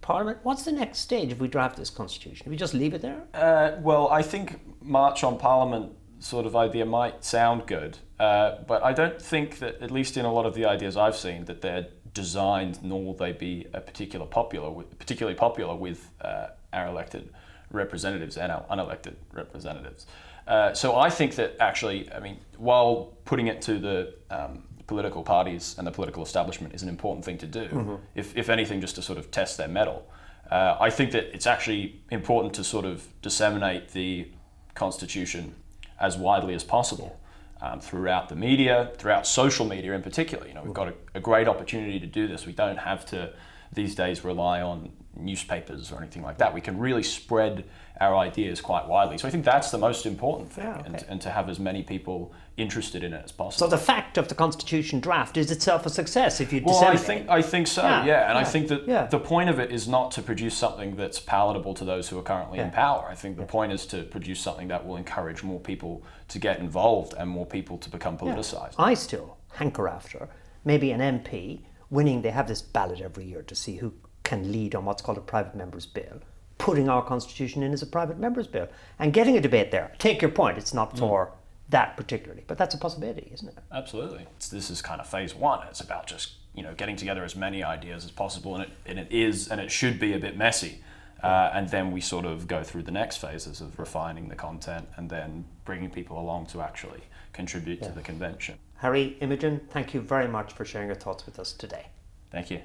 Parliament? 0.00 0.38
What's 0.42 0.64
the 0.64 0.72
next 0.72 1.00
stage 1.00 1.32
if 1.32 1.38
we 1.38 1.49
draft 1.49 1.76
this 1.76 1.90
constitution? 1.90 2.44
Do 2.44 2.50
we 2.50 2.56
just 2.56 2.75
leave 2.75 2.94
it 2.94 3.02
there? 3.02 3.22
Uh, 3.34 3.80
well, 3.80 4.08
I 4.08 4.22
think 4.22 4.61
march 4.80 5.25
on 5.25 5.38
Parliament 5.38 5.92
sort 6.20 6.46
of 6.46 6.54
idea 6.54 6.87
might 6.87 7.25
sound 7.25 7.66
good, 7.66 7.99
uh, 8.20 8.58
but 8.66 8.84
I 8.84 8.92
don't 8.92 9.20
think 9.20 9.58
that, 9.58 9.82
at 9.82 9.90
least 9.90 10.16
in 10.16 10.25
a 10.25 10.32
lot 10.32 10.46
of 10.46 10.54
the 10.54 10.64
ideas 10.64 10.96
I've 10.96 11.16
seen, 11.16 11.46
that 11.46 11.62
they're 11.62 11.88
designed 12.14 12.82
nor 12.82 13.02
will 13.02 13.14
they 13.14 13.32
be 13.32 13.66
a 13.72 13.80
particular 13.80 14.26
popular, 14.26 14.84
particularly 14.99 15.37
popular 15.37 15.75
with 15.75 16.11
uh, 16.20 16.49
our 16.72 16.87
elected 16.87 17.30
representatives 17.70 18.37
and 18.37 18.52
our 18.52 18.64
unelected 18.70 19.14
representatives. 19.32 20.06
Uh, 20.46 20.75
so 20.75 20.96
I 20.96 21.11
think 21.11 21.37
that 21.37 21.56
actually, 21.61 22.12
I 22.12 22.20
mean, 22.20 22.38
while 22.56 23.16
putting 23.25 23.46
it 23.46 23.62
to 23.62 23.78
the 23.78 24.14
um, 24.30 24.64
political 24.87 25.22
parties 25.22 25.76
and 25.78 25.87
the 25.87 25.90
political 25.90 26.22
establishment 26.22 26.75
is 26.75 26.82
an 26.82 26.88
important 26.88 27.25
thing 27.25 27.38
to 27.38 27.46
do, 27.46 27.68
mm-hmm. 27.68 27.94
if, 28.14 28.37
if 28.37 28.49
anything, 28.49 28.80
just 28.80 28.96
to 28.96 29.02
sort 29.02 29.18
of 29.18 29.30
test 29.30 29.56
their 29.56 29.68
mettle, 29.68 30.11
uh, 30.50 30.76
I 30.80 30.90
think 30.90 31.12
that 31.12 31.34
it's 31.34 31.46
actually 31.46 32.02
important 32.11 32.54
to 32.54 32.64
sort 32.64 32.84
of 32.84 33.06
disseminate 33.22 33.90
the 33.90 34.28
Constitution 34.75 35.54
as 36.00 36.16
widely 36.16 36.54
as 36.54 36.64
possible. 36.64 37.18
Um, 37.64 37.78
throughout 37.78 38.28
the 38.28 38.34
media, 38.34 38.90
throughout 38.99 39.25
social 39.25 39.64
media 39.64 39.92
in 39.92 40.02
particular. 40.02 40.49
You 40.49 40.54
know, 40.54 40.64
we've 40.64 40.75
got 40.75 40.88
a, 40.88 40.94
a, 41.14 41.20
great 41.20 41.46
opportunity 41.46 42.00
to 42.00 42.08
do 42.08 42.26
this. 42.26 42.44
We 42.44 42.52
don't 42.52 42.76
have 42.76 43.06
to 43.06 43.34
these 43.72 43.94
days 43.94 44.25
rely 44.25 44.61
on 44.61 44.90
newspapers 45.16 45.92
or 45.92 45.99
anything 45.99 46.23
like 46.23 46.38
that. 46.38 46.54
We 46.54 46.61
can 46.61 46.78
really 46.78 47.02
spread 47.02 47.64
our 48.00 48.16
ideas 48.16 48.61
quite 48.61 48.88
widely. 48.88 49.19
So 49.19 49.28
I 49.28 49.31
think 49.31 49.45
that's 49.45 49.71
the 49.71 49.78
most 49.78 50.07
important 50.07 50.50
thing, 50.50 50.66
okay. 50.66 50.83
and, 50.87 51.04
and, 51.09 51.21
to 51.21 51.31
have 51.31 51.49
as 51.49 51.61
many 51.61 51.83
people 51.83 52.33
interested 52.57 53.04
in 53.04 53.12
it 53.12 53.23
as 53.25 53.31
possible. 53.31 53.66
So 53.66 53.71
the 53.71 53.81
fact 53.81 54.19
of 54.19 54.28
the 54.28 54.35
Constitution 54.35 54.99
draft 54.99 55.37
is 55.37 55.50
itself 55.50 55.87
a 55.87 55.90
success 55.90 56.40
if 56.40 56.52
you 56.52 56.62
well, 56.64 56.75
disseminate. 56.75 57.00
I 57.00 57.04
think 57.04 57.28
I 57.28 57.42
think 57.42 57.66
so. 57.66 57.83
Yeah, 57.83 58.04
yeah. 58.04 58.28
and 58.28 58.35
yeah. 58.35 58.40
I 58.40 58.45
think 58.45 58.69
that 58.69 58.88
yeah. 58.88 59.07
the 59.07 59.19
point 59.19 59.50
of 59.50 59.59
it 59.59 59.71
is 59.71 59.87
not 59.87 60.11
to 60.12 60.23
produce 60.23 60.57
something 60.57 60.97
that's 60.97 61.21
palatable 61.21 61.75
to 61.75 61.85
those 61.85 62.09
who 62.09 62.19
are 62.19 62.23
currently 62.23 62.59
in 62.59 62.71
power. 62.71 63.07
I 63.09 63.14
think 63.14 63.37
the 63.37 63.45
point 63.45 63.73
is 63.73 63.87
to 63.87 64.02
produce 64.02 64.40
something 64.40 64.69
that 64.69 64.85
will 64.85 64.97
encourage 64.97 65.42
more 65.42 65.61
people 65.61 66.02
to 66.28 66.38
get 66.38 66.59
involved 66.59 67.14
and 67.19 67.28
more 67.28 67.47
people 67.47 67.78
to 67.78 67.90
become 67.90 68.16
politicized. 68.19 68.75
I 68.78 68.95
still 68.95 69.37
hanker 69.52 69.87
after 69.87 70.28
maybe 70.64 70.90
an 70.92 71.00
MP 71.00 71.61
winning. 71.90 72.23
They 72.23 72.31
have 72.31 72.49
this 72.49 72.62
ballot 72.62 73.00
every 73.00 73.26
year 73.26 73.42
to 73.42 73.54
see 73.54 73.76
who 73.76 73.95
can 74.24 74.52
lead 74.52 74.74
on 74.74 74.84
what's 74.84 75.02
called 75.02 75.18
a 75.18 75.22
private 75.22 75.54
member's 75.54 75.86
bill 75.86 76.20
putting 76.62 76.88
our 76.88 77.02
constitution 77.04 77.62
in 77.64 77.72
as 77.72 77.82
a 77.82 77.86
private 77.86 78.18
member's 78.18 78.46
bill 78.46 78.68
and 79.00 79.12
getting 79.12 79.36
a 79.36 79.40
debate 79.40 79.72
there. 79.72 79.90
Take 79.98 80.22
your 80.22 80.30
point, 80.30 80.58
it's 80.58 80.72
not 80.72 80.96
for 80.96 81.26
mm. 81.26 81.30
that 81.70 81.96
particularly, 81.96 82.44
but 82.46 82.56
that's 82.56 82.72
a 82.72 82.78
possibility, 82.78 83.28
isn't 83.34 83.48
it? 83.48 83.58
Absolutely. 83.72 84.26
It's, 84.36 84.48
this 84.48 84.70
is 84.70 84.80
kind 84.80 85.00
of 85.00 85.08
phase 85.08 85.34
one. 85.34 85.66
It's 85.66 85.80
about 85.80 86.06
just 86.06 86.34
you 86.54 86.62
know 86.62 86.72
getting 86.74 86.94
together 86.94 87.24
as 87.24 87.34
many 87.34 87.64
ideas 87.64 88.04
as 88.04 88.12
possible, 88.12 88.54
and 88.54 88.64
it, 88.64 88.70
and 88.86 88.98
it 89.00 89.10
is 89.10 89.48
and 89.48 89.60
it 89.60 89.72
should 89.72 89.98
be 89.98 90.12
a 90.12 90.18
bit 90.20 90.36
messy. 90.36 90.78
Uh, 91.20 91.50
and 91.52 91.68
then 91.68 91.90
we 91.90 92.00
sort 92.00 92.24
of 92.24 92.46
go 92.46 92.62
through 92.62 92.82
the 92.82 92.90
next 92.90 93.16
phases 93.16 93.60
of 93.60 93.78
refining 93.78 94.28
the 94.28 94.34
content 94.34 94.88
and 94.96 95.08
then 95.08 95.44
bringing 95.64 95.88
people 95.88 96.18
along 96.18 96.46
to 96.46 96.60
actually 96.60 97.00
contribute 97.32 97.80
yeah. 97.80 97.88
to 97.88 97.94
the 97.94 98.02
convention. 98.02 98.56
Harry 98.76 99.16
Imogen, 99.20 99.60
thank 99.70 99.94
you 99.94 100.00
very 100.00 100.26
much 100.26 100.52
for 100.52 100.64
sharing 100.64 100.88
your 100.88 100.96
thoughts 100.96 101.24
with 101.24 101.38
us 101.38 101.52
today. 101.52 101.86
Thank 102.32 102.50
you. 102.50 102.60